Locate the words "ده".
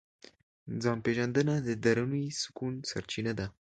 3.39-3.47